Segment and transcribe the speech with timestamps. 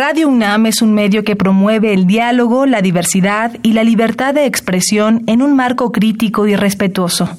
[0.00, 4.46] Radio UNAM es un medio que promueve el diálogo, la diversidad y la libertad de
[4.46, 7.36] expresión en un marco crítico y respetuoso.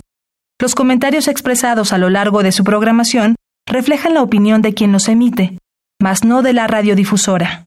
[0.60, 3.36] Los comentarios expresados a lo largo de su programación
[3.66, 5.58] reflejan la opinión de quien los emite,
[6.02, 7.64] mas no de la radiodifusora.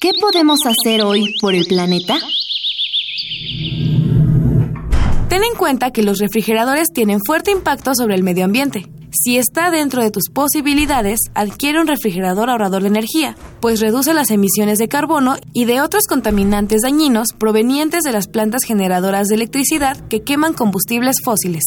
[0.00, 2.16] ¿Qué podemos hacer hoy por el planeta?
[5.28, 8.86] Ten en cuenta que los refrigeradores tienen fuerte impacto sobre el medio ambiente.
[9.10, 14.30] Si está dentro de tus posibilidades, adquiere un refrigerador ahorrador de energía, pues reduce las
[14.30, 19.96] emisiones de carbono y de otros contaminantes dañinos provenientes de las plantas generadoras de electricidad
[20.08, 21.64] que queman combustibles fósiles.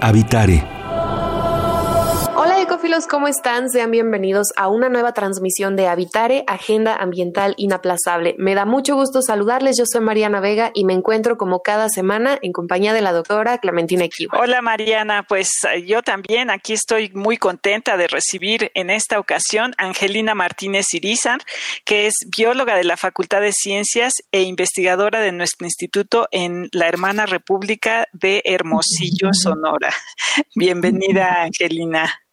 [0.00, 0.75] Habitare
[3.10, 3.68] ¿cómo están?
[3.68, 8.36] Sean bienvenidos a una nueva transmisión de Habitare, Agenda Ambiental Inaplazable.
[8.38, 9.76] Me da mucho gusto saludarles.
[9.76, 13.58] Yo soy Mariana Vega y me encuentro como cada semana en compañía de la doctora
[13.58, 14.38] Clementina Equiva.
[14.38, 19.74] Hola Mariana, pues eh, yo también aquí estoy muy contenta de recibir en esta ocasión
[19.78, 21.40] a Angelina Martínez Irizar,
[21.84, 26.86] que es bióloga de la Facultad de Ciencias e investigadora de nuestro instituto en la
[26.86, 29.92] hermana República de Hermosillo, Sonora.
[30.54, 32.25] Bienvenida, Angelina.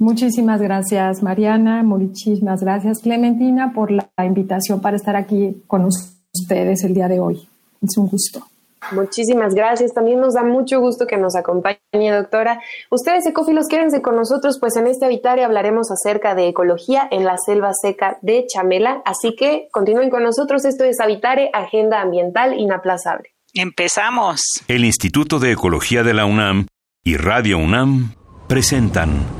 [0.00, 1.82] Muchísimas gracias, Mariana.
[1.82, 7.46] Muchísimas gracias, Clementina, por la invitación para estar aquí con ustedes el día de hoy.
[7.82, 8.46] Es un gusto.
[8.92, 9.92] Muchísimas gracias.
[9.92, 12.62] También nos da mucho gusto que nos acompañe, doctora.
[12.90, 17.36] Ustedes, ecófilos, quédense con nosotros, pues en este Habitario hablaremos acerca de ecología en la
[17.36, 19.02] selva seca de Chamela.
[19.04, 20.64] Así que continúen con nosotros.
[20.64, 23.28] Esto es Habitare, Agenda Ambiental Inaplazable.
[23.52, 24.40] Empezamos.
[24.66, 26.68] El Instituto de Ecología de la UNAM
[27.04, 28.14] y Radio UNAM
[28.48, 29.39] presentan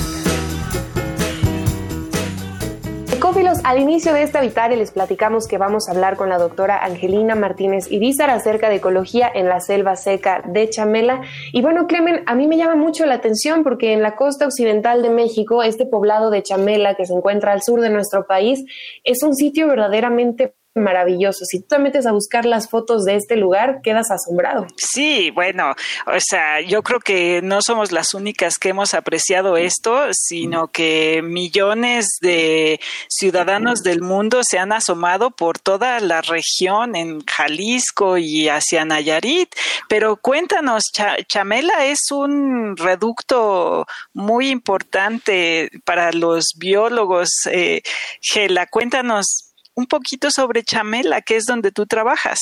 [3.63, 7.35] Al inicio de esta Habitare les platicamos que vamos a hablar con la doctora Angelina
[7.35, 11.21] Martínez Irizar acerca de ecología en la selva seca de Chamela.
[11.51, 15.01] Y bueno, Clemen, a mí me llama mucho la atención porque en la costa occidental
[15.01, 18.63] de México, este poblado de Chamela que se encuentra al sur de nuestro país,
[19.03, 21.45] es un sitio verdaderamente maravilloso.
[21.45, 24.67] Si tú te metes a buscar las fotos de este lugar, quedas asombrado.
[24.77, 25.73] Sí, bueno,
[26.07, 31.21] o sea, yo creo que no somos las únicas que hemos apreciado esto, sino que
[31.23, 38.47] millones de ciudadanos del mundo se han asomado por toda la región en Jalisco y
[38.47, 39.53] hacia Nayarit.
[39.89, 40.83] Pero cuéntanos,
[41.27, 47.29] Chamela es un reducto muy importante para los biólogos.
[47.51, 47.81] Eh,
[48.21, 52.39] Gela, cuéntanos un poquito sobre Chamela, que es donde tú trabajas.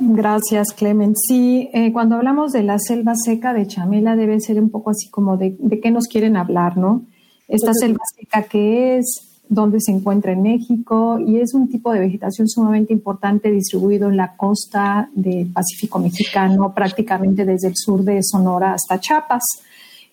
[0.00, 1.16] Gracias, Clement.
[1.16, 5.08] Sí, eh, cuando hablamos de la selva seca de Chamela debe ser un poco así
[5.10, 7.02] como de, de qué nos quieren hablar, ¿no?
[7.48, 12.00] Esta selva seca que es, donde se encuentra en México y es un tipo de
[12.00, 18.22] vegetación sumamente importante distribuido en la costa del Pacífico mexicano, prácticamente desde el sur de
[18.22, 19.44] Sonora hasta Chiapas.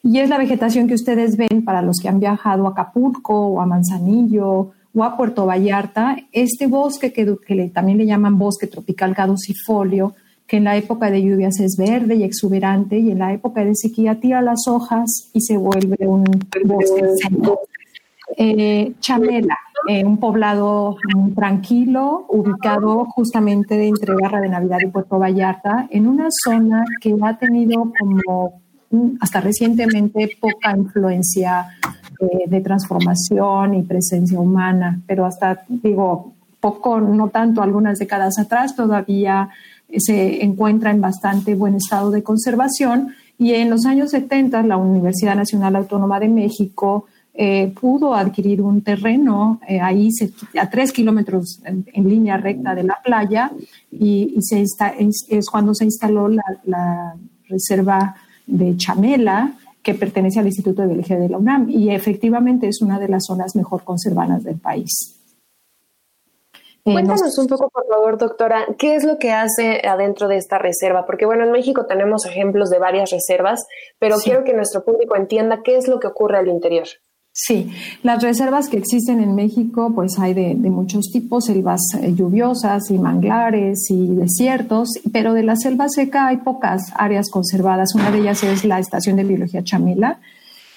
[0.04, 3.62] Y es la vegetación que ustedes ven para los que han viajado a Acapulco o
[3.62, 7.26] a Manzanillo o a Puerto Vallarta, este bosque que,
[7.74, 10.14] también le llaman bosque tropical caducifolio,
[10.46, 13.74] que en la época de lluvias es verde y exuberante y en la época de
[13.76, 16.26] sequía tira las hojas y se vuelve un
[16.66, 17.62] bosque seco.
[18.38, 20.98] Eh, Chamela, eh, un poblado
[21.36, 27.38] tranquilo, ubicado justamente entre Barra de Navidad y Puerto Vallarta, en una zona que ha
[27.38, 28.62] tenido como
[29.20, 31.68] hasta recientemente poca influencia
[32.32, 38.76] eh, de transformación y presencia humana, pero hasta, digo, poco, no tanto, algunas décadas atrás
[38.76, 39.50] todavía
[39.98, 45.36] se encuentra en bastante buen estado de conservación y en los años 70 la Universidad
[45.36, 50.10] Nacional Autónoma de México eh, pudo adquirir un terreno eh, ahí
[50.60, 53.52] a tres kilómetros en, línea recta de la playa
[53.92, 57.16] y, se es, cuando se instaló la, la
[57.50, 58.16] reserva
[58.46, 59.54] de Chamela,
[59.84, 63.26] que pertenece al Instituto de Biología de la UNAM y efectivamente es una de las
[63.26, 65.20] zonas mejor conservadas del país.
[66.86, 70.58] Eh, Cuéntanos un poco, por favor, doctora, ¿qué es lo que hace adentro de esta
[70.58, 71.06] reserva?
[71.06, 73.66] Porque, bueno, en México tenemos ejemplos de varias reservas,
[74.00, 76.88] pero quiero que nuestro público entienda qué es lo que ocurre al interior.
[77.36, 77.72] Sí,
[78.04, 83.00] las reservas que existen en México, pues hay de, muchos tipos, selvas eh, lluviosas y
[83.00, 87.96] manglares y desiertos, pero de la selva seca hay pocas áreas conservadas.
[87.96, 90.20] Una de ellas es la Estación de Biología Chamela.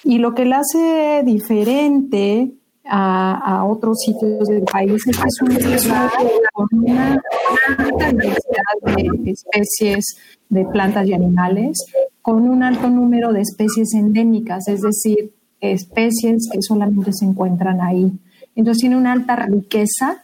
[0.03, 2.51] Y lo que la hace diferente
[2.89, 5.05] a, otros sitios del país.
[5.05, 6.11] Este es un lugar
[6.53, 7.21] con una
[7.77, 10.05] alta diversidad de especies
[10.49, 11.85] de plantas y animales,
[12.21, 15.31] con un alto número de especies endémicas, es decir,
[15.61, 18.11] especies que solamente se encuentran ahí.
[18.55, 20.23] Entonces tiene una alta riqueza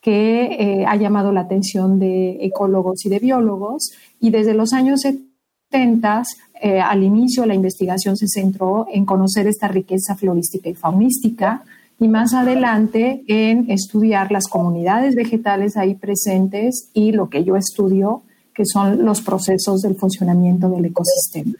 [0.00, 3.90] que eh, ha llamado la atención de ecólogos y de biólogos
[4.20, 6.22] y desde los años 70
[6.62, 11.64] eh, al inicio la investigación se centró en conocer esta riqueza florística y faunística
[11.98, 18.22] y más adelante en estudiar las comunidades vegetales ahí presentes y lo que yo estudio,
[18.54, 21.54] que son los procesos del funcionamiento del ecosistema.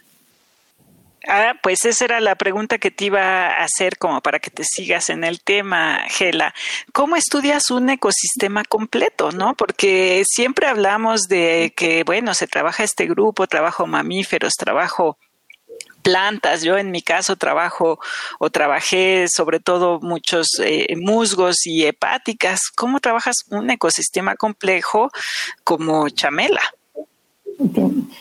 [1.29, 4.63] Ah, pues esa era la pregunta que te iba a hacer como para que te
[4.65, 6.55] sigas en el tema, Gela.
[6.93, 9.55] ¿Cómo estudias un ecosistema completo, no?
[9.55, 15.19] Porque siempre hablamos de que, bueno, se trabaja este grupo, trabajo mamíferos, trabajo
[16.03, 16.63] plantas.
[16.63, 17.99] Yo en mi caso trabajo
[18.39, 22.71] o trabajé sobre todo muchos eh, musgos y hepáticas.
[22.77, 25.11] ¿Cómo trabajas un ecosistema complejo
[25.65, 26.63] como chamela?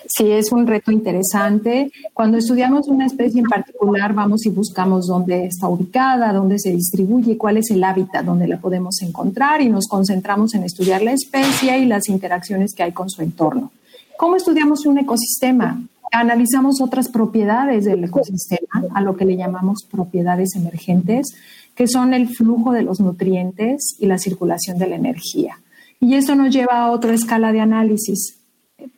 [0.08, 1.92] Sí, es un reto interesante.
[2.14, 7.38] Cuando estudiamos una especie en particular, vamos y buscamos dónde está ubicada, dónde se distribuye,
[7.38, 11.78] cuál es el hábitat donde la podemos encontrar y nos concentramos en estudiar la especie
[11.80, 13.72] y las interacciones que hay con su entorno.
[14.18, 15.82] ¿Cómo estudiamos un ecosistema?
[16.12, 21.28] Analizamos otras propiedades del ecosistema, a lo que le llamamos propiedades emergentes,
[21.76, 25.60] que son el flujo de los nutrientes y la circulación de la energía.
[26.00, 28.38] Y esto nos lleva a otra escala de análisis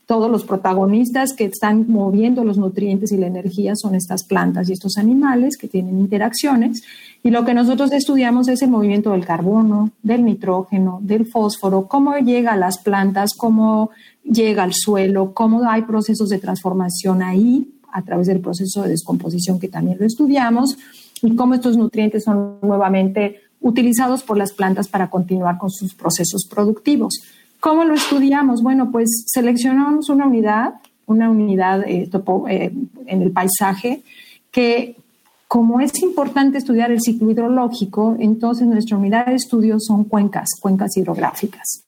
[0.05, 4.73] todos los protagonistas que están moviendo los nutrientes y la energía son estas plantas y
[4.73, 6.83] estos animales que tienen interacciones.
[7.23, 12.17] Y lo que nosotros estudiamos es el movimiento del carbono, del nitrógeno, del fósforo, cómo
[12.17, 13.89] llega a las plantas, cómo
[14.23, 19.59] llega al suelo, cómo hay procesos de transformación ahí a través del proceso de descomposición
[19.59, 20.77] que también lo estudiamos
[21.21, 26.47] y cómo estos nutrientes son nuevamente utilizados por las plantas para continuar con sus procesos
[26.49, 27.21] productivos.
[27.59, 28.61] ¿Cómo lo estudiamos?
[28.61, 30.75] Bueno, pues seleccionamos una unidad,
[31.05, 32.09] una unidad eh,
[32.49, 32.73] eh,
[33.05, 34.03] en el paisaje
[34.51, 34.95] que
[35.47, 40.97] como es importante estudiar el ciclo hidrológico, entonces nuestra unidad de estudio son cuencas, cuencas
[40.97, 41.85] hidrográficas,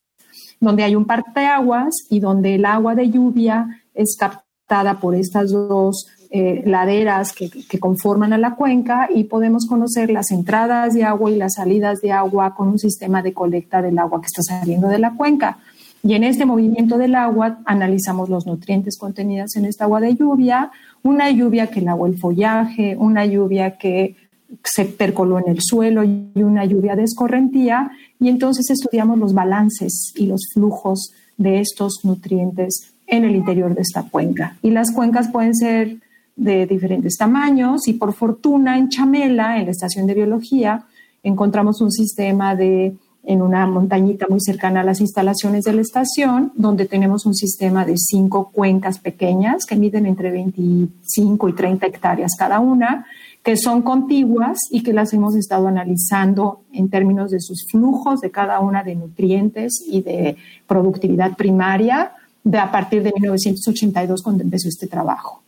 [0.60, 6.06] donde hay un parteaguas y donde el agua de lluvia es captada por estas dos
[6.32, 7.50] eh, laderas que,
[7.80, 12.12] conforman a la cuenca y podemos conocer las entradas de agua y las salidas de
[12.12, 15.58] agua con un sistema de colecta del agua que está saliendo de la cuenca.
[16.04, 20.70] Y en este movimiento del agua analizamos los nutrientes contenidos en esta agua de lluvia,
[21.02, 24.14] una lluvia que lavó el follaje, una lluvia que
[24.62, 27.90] se percoló en el suelo y una lluvia de escorrentía.
[28.20, 33.82] Y entonces estudiamos los balances y los flujos de estos nutrientes en el interior de
[33.82, 34.56] esta cuenca.
[34.62, 35.98] Y las cuencas pueden ser
[36.36, 40.86] de diferentes tamaños y por fortuna en Chamela, en la estación de biología,
[41.22, 46.52] encontramos un sistema de en una montañita muy cercana a las instalaciones de la estación,
[46.54, 52.32] donde tenemos un sistema de cinco cuencas pequeñas que miden entre 25 y 30 hectáreas
[52.38, 53.06] cada una,
[53.42, 58.30] que son contiguas y que las hemos estado analizando en términos de sus flujos de
[58.30, 60.36] cada una de nutrientes y de
[60.66, 62.12] productividad primaria
[62.42, 65.42] de a partir de 1982 cuando empezó este trabajo.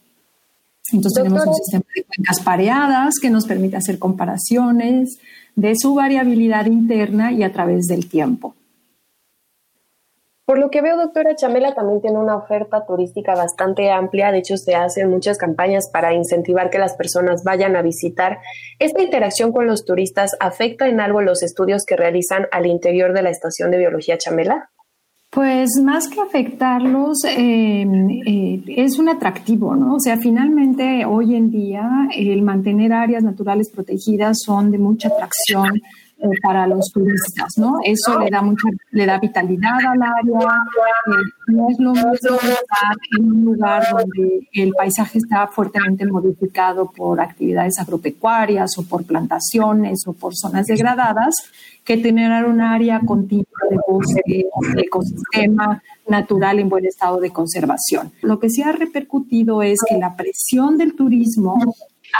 [0.92, 5.18] Entonces tenemos un sistema de cuencas pareadas que nos permite hacer comparaciones
[5.54, 8.54] de su variabilidad interna y a través del tiempo.
[10.44, 14.32] Por lo que veo, doctora Chamela también tiene una oferta turística bastante amplia.
[14.32, 18.38] De hecho, se hacen muchas campañas para incentivar que las personas vayan a visitar.
[18.78, 23.22] ¿Esta interacción con los turistas afecta en algo los estudios que realizan al interior de
[23.22, 24.70] la estación de biología Chamela?
[25.32, 27.86] Pues más que afectarlos, eh,
[28.26, 29.94] eh, es un atractivo, ¿no?
[29.94, 35.80] O sea, finalmente hoy en día el mantener áreas naturales protegidas son de mucha atracción
[36.18, 37.78] eh, para los turistas, ¿no?
[37.82, 40.54] Eso le da mucha, le da vitalidad al área.
[41.46, 47.22] no es lo mismo estar en un lugar donde el paisaje está fuertemente modificado por
[47.22, 51.34] actividades agropecuarias o por plantaciones o por zonas degradadas
[51.84, 54.46] que tener un área continua de bosque,
[54.76, 58.12] ecosistema natural en buen estado de conservación.
[58.22, 61.56] Lo que sí ha repercutido es que la presión del turismo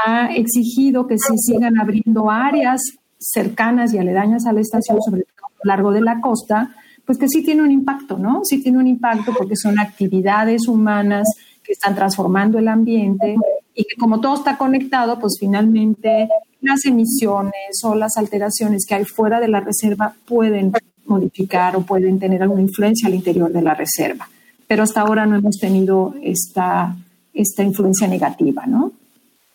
[0.04, 2.81] ha exigido que se sigan abriendo áreas
[3.19, 7.19] cercanas y aledañas a la estación, sobre todo a lo largo de la costa, pues
[7.19, 8.40] que sí tiene un impacto, ¿no?
[8.45, 11.26] Sí tiene un impacto porque son actividades humanas
[11.62, 13.37] que están transformando el ambiente
[13.75, 16.28] y que como todo está conectado, pues finalmente
[16.62, 20.73] las emisiones o las alteraciones que hay fuera de la reserva pueden
[21.04, 24.28] modificar o pueden tener alguna influencia al interior de la reserva.
[24.66, 26.97] Pero hasta ahora no hemos tenido esta,
[27.35, 28.92] esta influencia negativa, ¿no?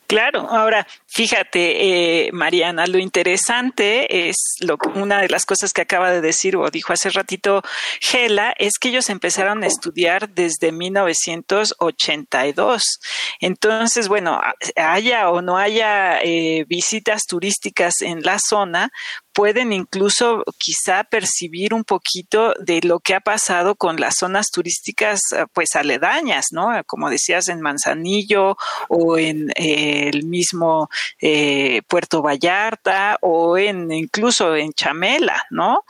[0.07, 6.11] Claro, ahora fíjate, eh, Mariana, lo interesante es lo, una de las cosas que acaba
[6.11, 7.61] de decir o dijo hace ratito
[7.99, 12.99] Gela es que ellos empezaron a estudiar desde 1982.
[13.41, 14.39] Entonces, bueno,
[14.77, 18.91] haya o no haya eh, visitas turísticas en la zona,
[19.37, 25.19] pueden incluso quizá percibir un poquito de lo que ha pasado con las zonas turísticas
[25.31, 26.69] eh, pues aledañas, ¿no?
[26.87, 28.57] Como decías en Manzanillo
[28.89, 30.89] o en eh, el mismo
[31.21, 35.83] eh, Puerto Vallarta o en incluso en Chamela, ¿no?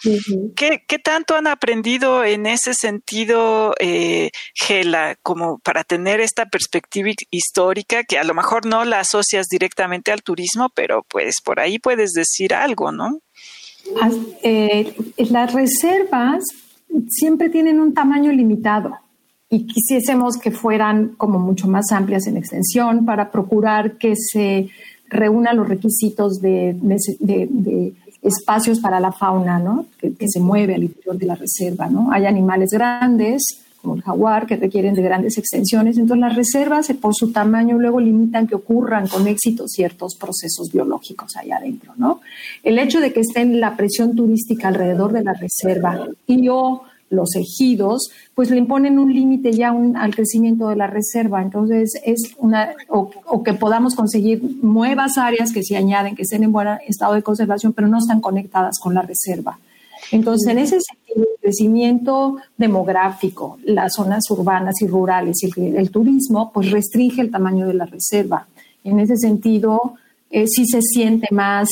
[0.54, 3.74] ¿Qué, tanto han aprendido en ese sentido,
[4.56, 10.12] Gela, como para tener esta perspectiva histórica que a lo mejor no la asocias directamente
[10.12, 13.22] al turismo, pero pues por ahí puedes decir algo, ¿no?
[14.44, 14.94] Eh,
[15.30, 16.44] las reservas
[17.08, 18.98] siempre tienen un tamaño limitado
[19.50, 24.70] y quisiésemos que fueran como mucho más amplias en extensión para procurar que se
[25.10, 26.76] reúnan los requisitos de,
[28.22, 29.86] espacios para la fauna, ¿no?
[30.00, 31.88] Que, que, se mueve al interior de la reserva.
[31.88, 32.12] ¿no?
[32.12, 33.42] Hay animales grandes,
[33.96, 35.98] el jaguar, que requieren de grandes extensiones.
[35.98, 40.72] Entonces, las reservas, eh, por su tamaño, luego limitan que ocurran con éxito ciertos procesos
[40.72, 42.22] biológicos allá adentro, ¿no?
[42.64, 46.84] El hecho de que esté en la presión turística alrededor de la reserva y o
[47.10, 51.42] los ejidos, pues le imponen un límite ya al crecimiento de la reserva.
[51.42, 56.44] Entonces, es una, o, o, que podamos conseguir nuevas áreas que se añaden, que estén
[56.44, 59.58] en buen estado de conservación, pero no están conectadas con la reserva.
[60.12, 66.72] Entonces, en ese sentido, crecimiento demográfico, las zonas urbanas y rurales y el, turismo, pues
[66.72, 68.48] restringe el tamaño de la reserva.
[68.84, 69.94] En ese sentido,
[70.30, 71.70] eh, sí se siente más,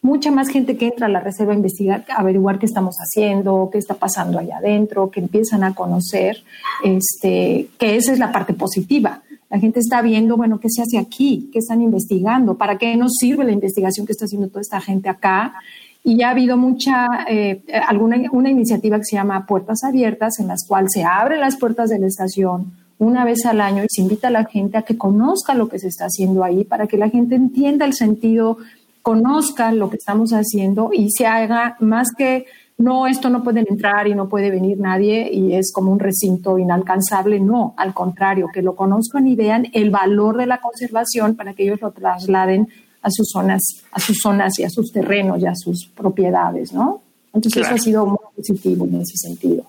[0.00, 3.68] mucha más gente que entra a la reserva a investigar, a averiguar qué estamos haciendo,
[3.70, 6.38] qué está pasando allá adentro, que empiezan a conocer,
[6.82, 9.22] este, que esa es la parte positiva.
[9.50, 13.12] La gente está viendo, bueno, qué se hace aquí, qué están investigando, para qué nos
[13.20, 15.54] sirve la investigación que está haciendo toda esta gente acá
[16.04, 20.66] y ha habido mucha, eh, alguna, una iniciativa que se llama Puertas Abiertas, en las
[20.66, 24.28] cuales se abren las puertas de la estación una vez al año y se invita
[24.28, 27.08] a la gente a que conozca lo que se está haciendo ahí, para que la
[27.08, 28.58] gente entienda el sentido,
[29.02, 32.46] conozca lo que estamos haciendo y se haga más que
[32.78, 36.58] no, esto no pueden entrar y no puede venir nadie y es como un recinto
[36.58, 37.38] inalcanzable.
[37.38, 41.64] No, al contrario, que lo conozcan y vean el valor de la conservación para que
[41.64, 42.68] ellos lo trasladen
[43.02, 47.02] a sus zonas, a sus zonas y a sus terrenos y a sus propiedades, ¿no?
[47.34, 49.64] Entonces eso ha sido muy positivo en ese sentido.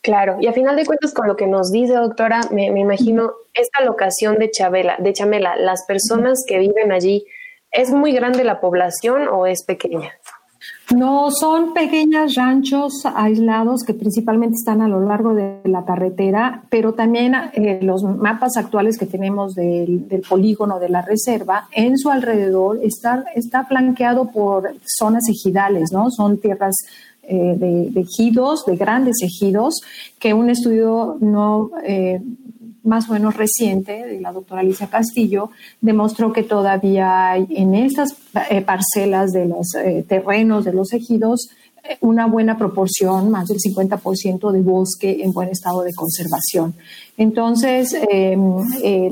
[0.00, 3.32] Claro, y a final de cuentas con lo que nos dice doctora, me, me imagino
[3.54, 7.24] esta locación de Chabela, de Chamela, las personas que viven allí,
[7.70, 10.12] ¿es muy grande la población o es pequeña?
[10.94, 16.92] No, son pequeños ranchos aislados que principalmente están a lo largo de la carretera, pero
[16.92, 22.78] también eh, los mapas actuales que tenemos del, polígono de la reserva, en su alrededor
[22.82, 26.10] está, está flanqueado por zonas ejidales, ¿no?
[26.10, 26.74] Son tierras
[27.22, 29.80] eh, de, ejidos, de grandes ejidos,
[30.18, 32.20] que un estudio no eh,
[32.84, 35.50] más o menos reciente de la doctora Alicia Castillo
[35.80, 38.14] demostró que todavía hay en estas
[38.50, 41.48] eh, parcelas de los eh, terrenos de los ejidos
[41.82, 46.74] eh, una buena proporción, más del 50% de bosque en buen estado de conservación.
[47.16, 48.56] Entonces, em,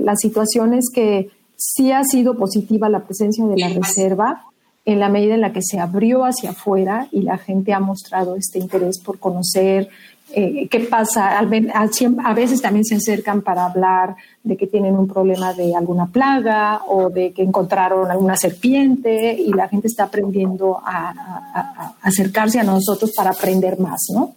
[0.00, 4.44] la situación es que sí ha sido positiva la presencia de la reserva
[4.84, 8.36] en la medida en la que se abrió hacia afuera y la gente ha mostrado
[8.36, 9.88] este interés por conocer
[10.34, 11.38] eh, qué pasa.
[11.38, 16.82] A veces también se acercan para hablar de que tienen un problema de alguna plaga
[16.86, 23.12] o de que encontraron alguna serpiente y la gente está aprendiendo a, acercarse a nosotros
[23.16, 24.34] para aprender más, ¿no?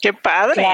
[0.00, 0.64] Qué padre.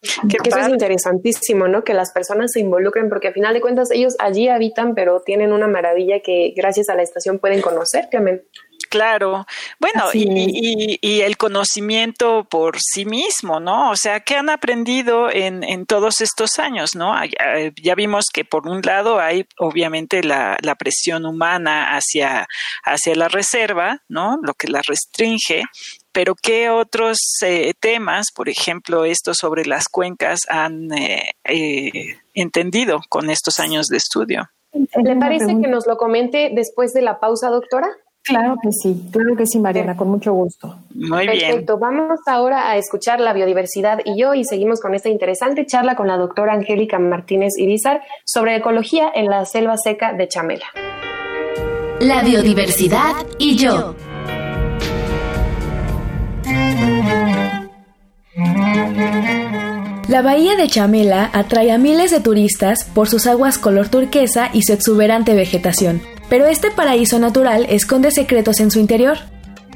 [0.00, 1.84] que eso es interesantísimo, ¿no?
[1.84, 5.52] Que las personas se involucren, porque al final de cuentas ellos allí habitan, pero tienen
[5.52, 8.44] una maravilla que gracias a la estación pueden conocer, Clemente.
[8.92, 9.46] Claro,
[9.80, 13.90] bueno, y, el conocimiento por sí mismo, ¿no?
[13.90, 17.14] O sea, ¿qué han aprendido en, en todos estos años, ¿no?
[17.82, 22.46] Ya vimos que por un lado hay obviamente la, la presión humana hacia,
[22.84, 24.36] hacia la reserva, ¿no?
[24.42, 25.62] Lo que la restringe,
[26.12, 33.00] pero ¿qué otros eh, temas, por ejemplo, esto sobre las cuencas, han eh, eh, entendido
[33.08, 34.50] con estos años de estudio?
[34.72, 37.88] ¿Le parece que nos lo comente después de la pausa, doctora?
[38.24, 40.78] Claro que sí, claro que sí, Mariana, con mucho gusto.
[40.94, 41.40] Muy bien.
[41.40, 45.96] Perfecto, vamos ahora a escuchar la biodiversidad y yo y seguimos con esta interesante charla
[45.96, 50.66] con la doctora Angélica Martínez Irizar sobre ecología en la selva seca de Chamela.
[52.00, 53.96] La biodiversidad y yo.
[60.08, 64.62] La bahía de Chamela atrae a miles de turistas por sus aguas color turquesa y
[64.62, 66.11] su exuberante vegetación.
[66.28, 69.18] Pero este paraíso natural esconde secretos en su interior.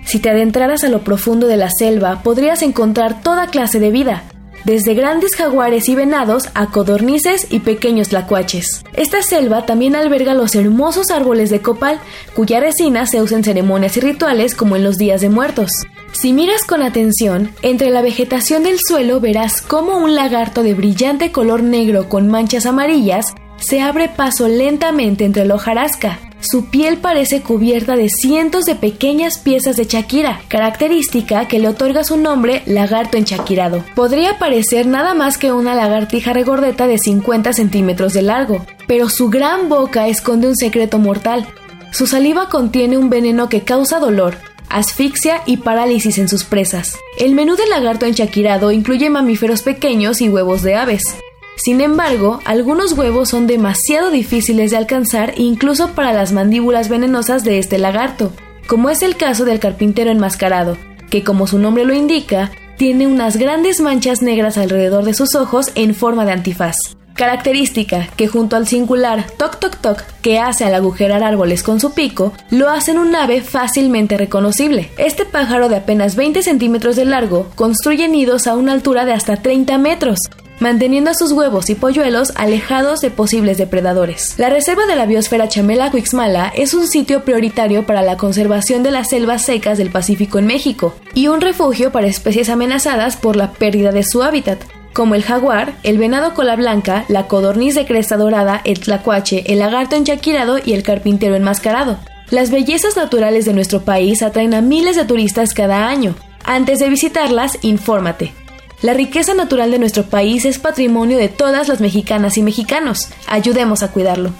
[0.05, 4.23] Si te adentraras a lo profundo de la selva, podrías encontrar toda clase de vida,
[4.65, 8.85] desde grandes jaguares y venados a codornices y pequeños tlacuaches.
[8.95, 12.01] Esta selva también alberga los hermosos árboles de copal,
[12.35, 15.71] cuya resina se usa en ceremonias y rituales como en los días de muertos.
[16.13, 21.31] Si miras con atención, entre la vegetación del suelo verás cómo un lagarto de brillante
[21.31, 26.19] color negro con manchas amarillas se abre paso lentamente entre la hojarasca.
[26.41, 32.05] Su piel parece cubierta de cientos de pequeñas piezas de Shakira, característica que le otorga
[32.05, 33.83] su nombre lagarto enchaquirado.
[33.95, 39.31] Podría parecer nada más que una lagartija regordeta de 50 centímetros de largo, pero su
[39.31, 41.47] gran boca esconde un secreto mortal.
[41.91, 44.37] Su saliva contiene un veneno que causa dolor,
[44.69, 46.99] asfixia y parálisis en sus presas.
[47.19, 51.17] El menú del lagarto enchaquirado incluye mamíferos pequeños y huevos de aves.
[51.57, 57.59] Sin embargo, algunos huevos son demasiado difíciles de alcanzar incluso para las mandíbulas venenosas de
[57.59, 58.33] este lagarto,
[58.67, 60.77] como es el caso del carpintero enmascarado,
[61.11, 65.73] que como su nombre lo indica, tiene unas grandes manchas negras alrededor de sus ojos
[65.75, 66.77] en forma de antifaz
[67.17, 71.93] característica que junto al singular toc toc toc que hace al agujerar árboles con su
[71.93, 74.91] pico, lo hacen un ave fácilmente reconocible.
[74.99, 79.37] Este pájaro de apenas 20 centímetros de largo construye nidos a una altura de hasta
[79.37, 80.19] 30 metros,
[80.61, 84.35] manteniendo a sus huevos y polluelos alejados de posibles depredadores.
[84.39, 89.09] La Reserva de la Biosfera Chamela-Huixmala es un sitio prioritario para la conservación de las
[89.09, 93.93] selvas secas del Pacífico en México y un refugio para especies amenazadas por la pérdida
[93.93, 94.59] de su hábitat,
[94.97, 99.59] como el jaguar, el venado cola blanca, la codorniz de cresta dorada, el tlacuache, el
[99.59, 101.99] lagarto enchaquirado y el carpintero enmascarado.
[102.31, 106.15] Las bellezas naturales de nuestro país atraen a miles de turistas cada año.
[106.45, 108.33] Antes de visitarlas, infórmate.
[108.81, 113.11] La riqueza natural de nuestro país es patrimonio de todas las mexicanas y mexicanos.
[113.27, 114.31] Ayudemos a cuidarlo.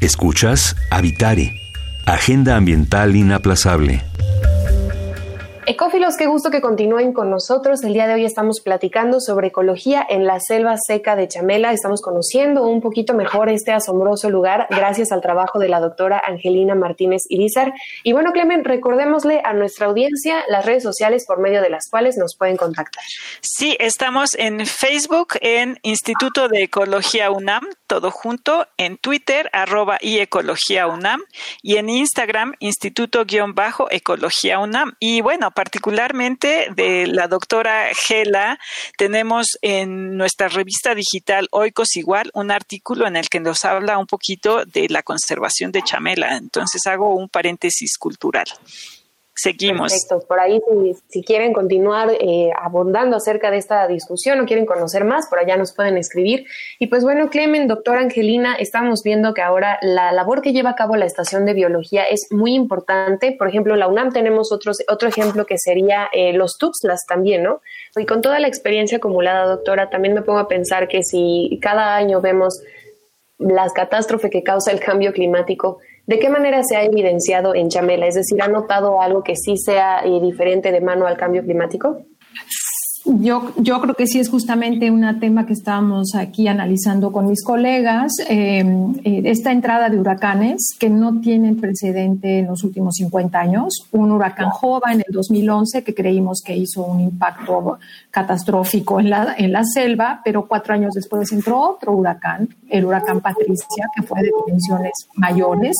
[0.00, 1.69] Escuchas Habitare
[2.10, 4.09] Agenda Ambiental Inaplazable.
[5.70, 7.84] Ecófilos, qué gusto que continúen con nosotros.
[7.84, 11.72] El día de hoy estamos platicando sobre ecología en la selva seca de Chamela.
[11.72, 16.74] Estamos conociendo un poquito mejor este asombroso lugar gracias al trabajo de la doctora Angelina
[16.74, 17.72] Martínez Irizar.
[18.02, 22.16] Y bueno, Clemen, recordémosle a nuestra audiencia las redes sociales por medio de las cuales
[22.16, 23.04] nos pueden contactar.
[23.40, 30.18] Sí, estamos en Facebook, en Instituto de Ecología UNAM, todo junto, en Twitter, arroba y
[30.18, 31.20] Ecología UNAM,
[31.62, 34.96] y en Instagram, Instituto-Ecología UNAM.
[34.98, 38.58] Y bueno, particularmente de la doctora Gela,
[38.96, 44.06] tenemos en nuestra revista digital Oikos Igual un artículo en el que nos habla un
[44.06, 46.38] poquito de la conservación de chamela.
[46.38, 48.46] Entonces hago un paréntesis cultural.
[49.42, 49.90] Seguimos.
[49.90, 50.26] Perfecto.
[50.28, 50.60] Por ahí,
[51.08, 55.56] si, quieren continuar eh, abundando acerca de esta discusión o quieren conocer más, por allá
[55.56, 56.44] nos pueden escribir.
[56.78, 60.74] Y pues bueno, Clemen, doctora Angelina, estamos viendo que ahora la labor que lleva a
[60.74, 63.32] cabo la estación de biología es muy importante.
[63.32, 67.62] Por ejemplo, la UNAM tenemos otros, otro ejemplo que sería eh, los TUPSLAS también, ¿no?
[67.96, 71.96] Y con toda la experiencia acumulada, doctora, también me pongo a pensar que si cada
[71.96, 72.60] año vemos
[73.38, 75.78] las catástrofes que causa el cambio climático,
[76.10, 78.08] ¿De qué manera se ha evidenciado en Chamela?
[78.08, 81.98] Es decir, ¿ha notado algo que sí sea eh, diferente de mano al cambio climático?
[83.18, 87.42] Yo, yo creo que sí es justamente un tema que estábamos aquí analizando con mis
[87.42, 88.64] colegas, eh,
[89.02, 93.88] eh, esta entrada de huracanes que no tienen precedente en los últimos 50 años.
[93.90, 97.80] Un huracán Jova en el 2011 que creímos que hizo un impacto
[98.12, 103.20] catastrófico en la, en la selva, pero cuatro años después entró otro huracán, el huracán
[103.20, 105.76] Patricia, que fue de dimensiones mayores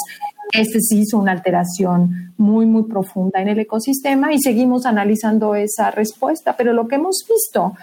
[0.53, 5.91] este sí hizo una alteración muy, muy profunda en el ecosistema y seguimos analizando esa
[5.91, 6.57] respuesta.
[6.57, 7.75] Pero lo que hemos visto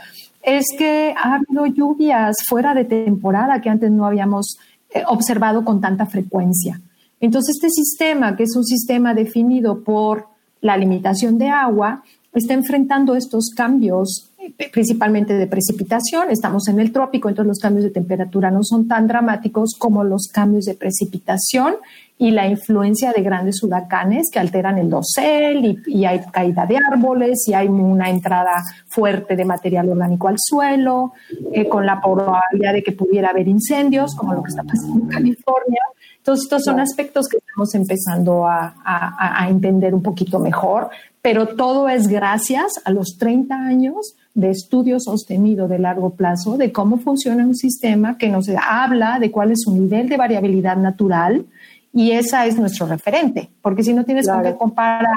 [0.42, 4.58] es que ha habido lluvias fuera de temporada que antes no habíamos
[4.94, 6.80] eh, observado con tanta frecuencia.
[7.20, 10.28] Entonces, este sistema, que es un sistema definido por
[10.62, 12.04] la limitación de agua,
[12.34, 14.30] está enfrentando estos cambios
[14.72, 16.30] principalmente de precipitación.
[16.30, 20.28] Estamos en el trópico, entonces los cambios de temperatura no son tan dramáticos como los
[20.32, 21.76] cambios de precipitación
[22.20, 27.48] y la influencia de grandes huracanes que alteran el dosel y, hay caída de árboles
[27.48, 31.14] y hay una entrada fuerte de material orgánico al suelo,
[31.54, 35.08] eh, con la probabilidad de que pudiera haber incendios, como lo que está pasando en
[35.08, 35.82] California.
[36.18, 40.90] Entonces, estos son aspectos que estamos empezando a, a entender un poquito mejor,
[41.22, 46.72] pero todo es gracias a los 30 años de estudio sostenido de largo plazo de
[46.72, 51.48] cómo funciona un sistema que nos habla de cuál es su nivel de variabilidad natural,
[51.92, 55.16] y esa es nuestro referente, porque si no tienes con qué comparar,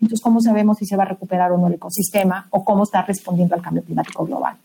[0.00, 3.02] Entonces, ¿cómo sabemos si se va a recuperar o no el ecosistema o cómo está
[3.02, 4.56] respondiendo al cambio climático global?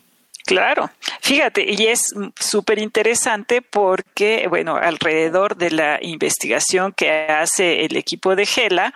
[0.45, 2.01] Claro, fíjate, y es
[2.37, 8.93] súper interesante porque, bueno, alrededor de la investigación que hace el equipo de Gela,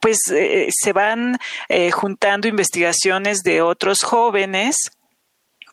[0.00, 1.36] pues eh, se van
[1.68, 4.90] eh, juntando investigaciones de otros jóvenes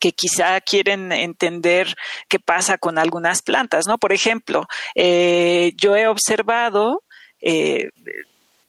[0.01, 1.95] que quizá quieren entender
[2.27, 3.97] qué pasa con algunas plantas, ¿no?
[3.97, 7.01] Por ejemplo, eh, yo he observado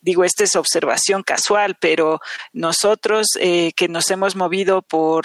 [0.00, 2.20] digo, esta es observación casual, pero
[2.52, 5.24] nosotros que nos hemos movido por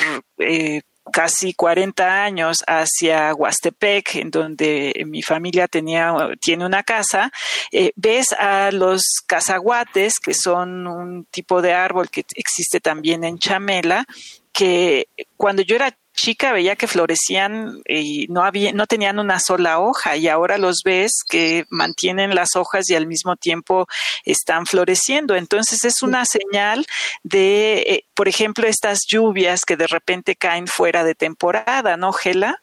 [1.11, 7.31] casi 40 años hacia Huastepec, en donde mi familia tenía, tiene una casa,
[7.71, 13.37] eh, ves a los cazaguates, que son un tipo de árbol que existe también en
[13.37, 14.05] Chamela,
[14.51, 19.79] que cuando yo era chica veía que florecían y no había, no tenían una sola
[19.79, 23.87] hoja y ahora los ves que mantienen las hojas y al mismo tiempo
[24.25, 25.35] están floreciendo.
[25.35, 26.85] Entonces es una señal
[27.23, 32.61] de, eh, por ejemplo, estas lluvias que de repente caen fuera de temporada, ¿no, Gela?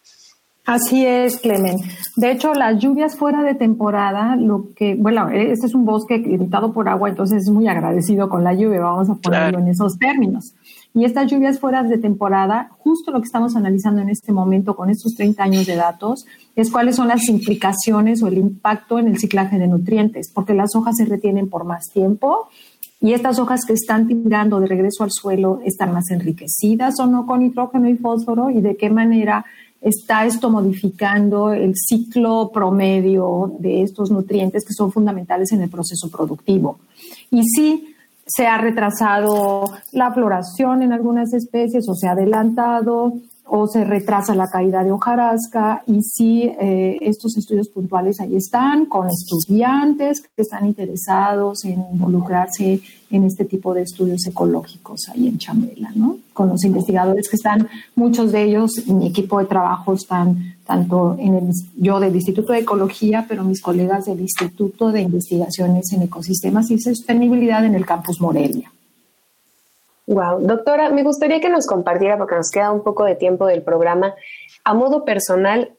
[0.66, 1.77] Así es, Clemen.
[2.16, 6.73] De hecho, las lluvias fuera de temporada, lo que, bueno, este es un bosque limitado
[6.73, 10.55] por agua, entonces es muy agradecido con la lluvia, vamos a ponerlo en esos términos.
[10.96, 14.88] Y estas lluvias fuera de temporada, justo lo que estamos analizando en este momento con
[14.88, 16.24] estos 30 años de datos,
[16.56, 20.74] es cuáles son las implicaciones o el impacto en el ciclaje de nutrientes, porque las
[20.74, 22.48] hojas se retienen por más tiempo
[22.98, 27.26] y estas hojas que están tirando de regreso al suelo están más enriquecidas o no
[27.26, 29.44] con nitrógeno y fósforo y de qué manera
[29.82, 36.11] está esto modificando el ciclo promedio de estos nutrientes que son fundamentales en el proceso
[36.11, 36.78] productivo.
[37.30, 37.95] Y sí,
[38.27, 43.12] se ha retrasado la floración en algunas especies o se ha adelantado
[43.48, 48.87] o se retrasa la caída de hojarasca y sí, eh, estos estudios puntuales ahí están
[48.87, 52.80] con estudiantes que están interesados en involucrarse
[53.11, 56.18] en este tipo de estudios ecológicos ahí en Chamela, ¿no?
[56.32, 61.35] Con los investigadores que están, muchos de ellos, mi equipo de trabajo están tanto en
[61.35, 66.70] el, yo del Instituto de Ecología, pero mis colegas del Instituto de Investigaciones en Ecosistemas
[66.72, 68.72] y Sostenibilidad en el campus Morelia.
[70.07, 73.62] Wow, doctora, me gustaría que nos compartiera, porque nos queda un poco de tiempo del
[73.62, 74.14] programa,
[74.64, 75.73] a modo personal,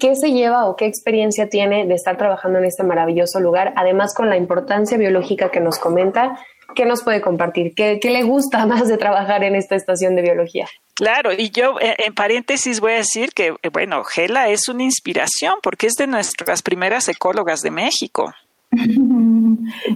[0.00, 3.72] ¿qué se lleva o qué experiencia tiene de estar trabajando en este maravilloso lugar?
[3.76, 6.36] Además, con la importancia biológica que nos comenta,
[6.74, 7.72] ¿qué nos puede compartir?
[7.76, 10.66] ¿Qué, le gusta más de trabajar en esta estación de biología?
[10.94, 14.82] Claro, y yo eh, en paréntesis voy a decir que, eh, bueno, Gela es una
[14.82, 18.32] inspiración porque es de nuestras primeras ecólogas de México.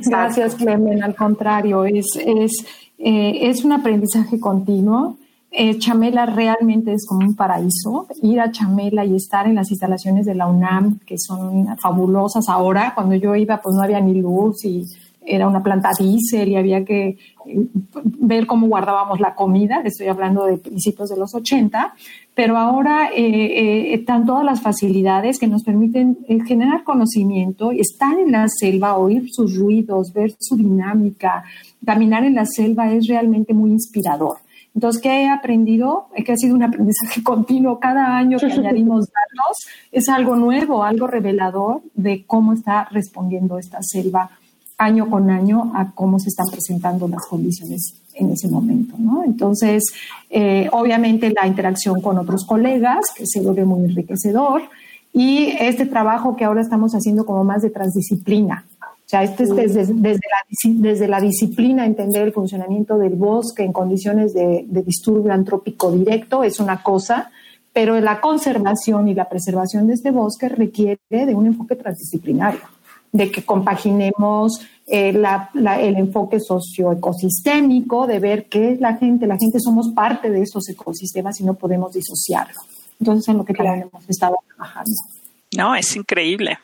[0.06, 1.02] Gracias, Clemen.
[1.02, 2.64] Al contrario, es, es
[2.98, 5.18] eh, es un aprendizaje continuo.
[5.50, 8.06] Eh, Chamela realmente es como un paraíso.
[8.22, 12.92] Ir a Chamela y estar en las instalaciones de la UNAM, que son fabulosas ahora.
[12.94, 14.84] Cuando yo iba, pues no había ni luz y
[15.26, 17.66] era una planta diésel y había que eh,
[18.02, 19.82] ver cómo guardábamos la comida.
[19.84, 21.94] Estoy hablando de principios de los 80.
[22.34, 28.98] Pero ahora están todas las facilidades que nos permiten generar conocimiento, estar en la selva,
[28.98, 31.44] oír sus ruidos, ver su dinámica,
[31.86, 34.36] caminar en la selva es realmente muy inspirador.
[34.76, 36.08] Entonces, ¿qué he aprendido?
[36.14, 37.80] Que ha sido un aprendizaje continuo.
[37.80, 43.78] Cada año que añadimos datos es algo nuevo, algo revelador de cómo está respondiendo esta
[43.80, 44.30] selva
[44.78, 48.94] año con año a cómo se están presentando las condiciones en ese momento.
[48.98, 49.24] ¿no?
[49.24, 49.82] Entonces,
[50.30, 54.62] eh, obviamente la interacción con otros colegas, que se vuelve muy enriquecedor,
[55.12, 58.66] y este trabajo que ahora estamos haciendo como más de transdisciplina,
[59.06, 63.62] o sea, este es desde, desde, la, desde, la, disciplina, entender el funcionamiento del bosque
[63.62, 67.30] en condiciones de, de, disturbio antrópico directo es una cosa,
[67.72, 72.62] pero la conservación y la preservación de este bosque requiere de un enfoque transdisciplinario,
[73.16, 75.50] de que compaginemos eh, la,
[75.80, 81.40] el enfoque socioecosistémico, de ver que la gente, la gente somos parte de estos ecosistemas
[81.40, 82.60] y no podemos disociarlo.
[83.00, 84.90] Entonces, en lo que también hemos estado trabajando.
[85.56, 86.58] No, es increíble.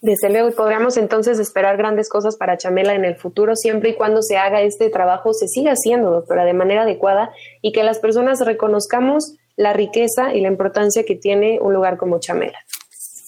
[0.00, 4.22] Desde luego, podríamos entonces esperar grandes cosas para Chamela en el futuro, siempre y cuando
[4.22, 8.44] se haga este trabajo, se siga haciendo, doctora, de manera adecuada y que las personas
[8.44, 12.58] reconozcamos la riqueza y la importancia que tiene un lugar como Chamela.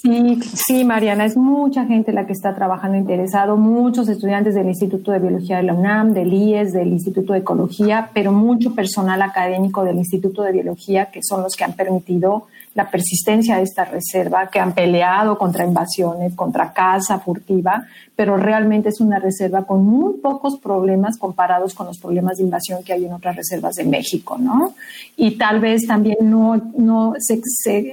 [0.02, 5.12] Sí, sí, Mariana, es mucha gente la que está trabajando interesado, muchos estudiantes del Instituto
[5.12, 9.84] de Biología de la UNAM, del IES, del Instituto de Ecología, pero mucho personal académico
[9.84, 14.48] del Instituto de Biología que son los que han permitido la persistencia de esta reserva,
[14.48, 17.84] que han peleado contra invasiones, contra caza furtiva,
[18.14, 22.84] pero realmente es una reserva con muy pocos problemas comparados con los problemas de invasión
[22.84, 24.74] que hay en otras reservas de México, ¿no?
[25.16, 27.40] Y tal vez también no, no se,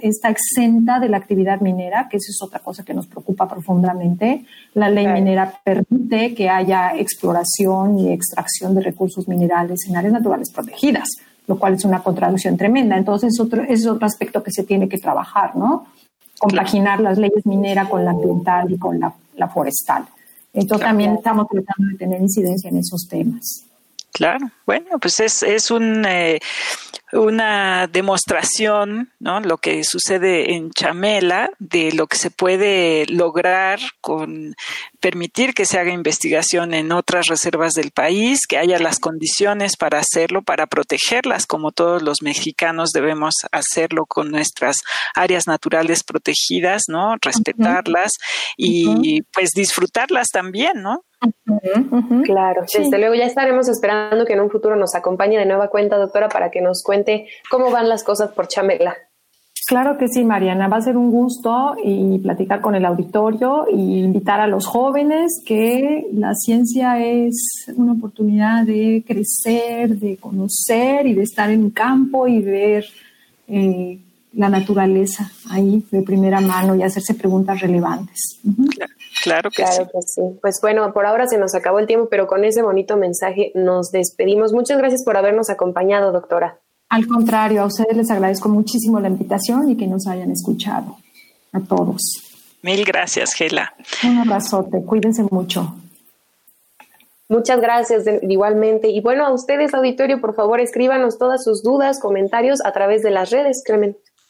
[0.03, 3.47] está exenta de la actividad minera minera, que eso es otra cosa que nos preocupa
[3.47, 4.45] profundamente.
[4.73, 10.51] La ley minera permite que haya exploración y extracción de recursos minerales en áreas naturales
[10.51, 11.07] protegidas,
[11.47, 12.97] lo cual es una contradicción tremenda.
[12.97, 15.87] Entonces, otro, ese es otro aspecto que se tiene que trabajar, ¿no?
[16.39, 20.05] Compaginar las leyes mineras con la ambiental y con la, forestal.
[20.53, 23.63] Entonces, también estamos tratando de tener incidencia en esos temas.
[24.11, 26.39] Claro, bueno, pues es, es un, eh,
[27.13, 29.39] una demostración, ¿no?
[29.39, 34.55] Lo que sucede en Chamela, de lo que se puede lograr con
[34.99, 39.99] permitir que se haga investigación en otras reservas del país, que haya las condiciones para
[39.99, 44.77] hacerlo, para protegerlas, como todos los mexicanos debemos hacerlo con nuestras
[45.15, 47.15] áreas naturales protegidas, ¿no?
[47.21, 48.13] Respetarlas
[48.57, 51.03] y pues disfrutarlas también, ¿no?
[52.25, 55.97] Claro, desde luego ya estaremos esperando que en un futuro nos acompañe de nueva cuenta,
[55.97, 56.96] doctora, para que nos cuente
[57.49, 58.95] cómo van las cosas por Chamela.
[59.67, 60.69] Claro que sí, Mariana.
[60.69, 65.43] Va a ser un gusto y platicar con el auditorio y invitar a los jóvenes
[65.45, 72.29] que la ciencia es una oportunidad de crecer, de conocer y de estar en campo
[72.29, 72.85] y ver
[73.49, 73.99] eh,
[74.31, 78.39] la naturaleza ahí de primera mano y hacerse preguntas relevantes.
[79.21, 80.21] Claro, que, claro que sí.
[80.41, 83.91] Pues bueno, por ahora se nos acabó el tiempo, pero con ese bonito mensaje nos
[83.91, 84.53] despedimos.
[84.53, 86.59] Muchas gracias por habernos acompañado, doctora.
[86.89, 90.97] Al contrario, a ustedes les agradezco muchísimo la invitación y que nos hayan escuchado.
[91.51, 92.01] A todos.
[92.61, 93.73] Mil gracias, Gela.
[94.03, 95.75] Un abrazote, cuídense mucho.
[97.29, 98.89] Muchas gracias igualmente.
[98.89, 103.11] Y bueno, a ustedes, auditorio, por favor, escríbanos todas sus dudas, comentarios a través de
[103.11, 103.63] las redes.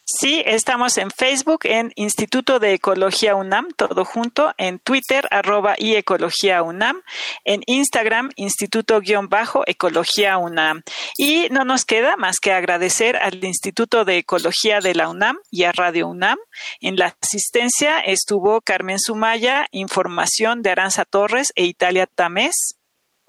[0.10, 5.96] Sí, estamos en Facebook, en Instituto de Ecología UNAM, todo junto, en Twitter, arroba y
[5.96, 7.02] Ecología UNAM,
[7.44, 10.84] en Instagram, Instituto-Ecología UNAM.
[11.18, 15.66] Y no nos queda más que agradecer al Instituto de Ecología de la UNAM y
[15.66, 16.38] a Radio UNAM.
[16.80, 22.77] En la asistencia estuvo Carmen Sumaya, información de Aranza Torres e Italia Tamés.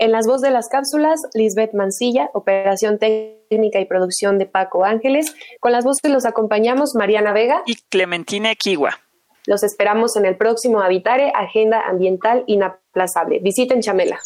[0.00, 5.34] En las voz de las cápsulas, Lisbeth Mancilla, operación técnica y producción de Paco Ángeles.
[5.58, 9.00] Con las voces los acompañamos Mariana Vega y Clementina Equigua.
[9.46, 13.40] Los esperamos en el próximo Habitare, Agenda Ambiental Inaplazable.
[13.40, 14.20] Visiten Chamela.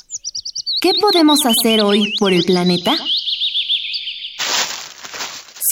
[0.83, 2.93] ¿Qué podemos hacer hoy por el planeta?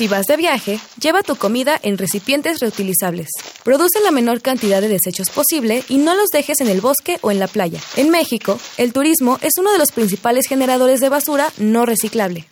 [0.01, 3.29] Si vas de viaje, lleva tu comida en recipientes reutilizables.
[3.65, 7.31] Produce la menor cantidad de desechos posible y no los dejes en el bosque o
[7.31, 7.83] en la playa.
[7.99, 12.47] En México, el turismo es uno de los principales generadores de basura no reciclable.